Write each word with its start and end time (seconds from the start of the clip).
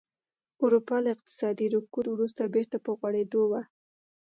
اروپا 0.63 0.97
له 1.03 1.09
اقتصادي 1.15 1.67
رکود 1.75 2.05
وروسته 2.09 2.51
بېرته 2.55 2.77
په 2.85 2.91
غوړېدو 2.99 3.41
وه 3.51 3.61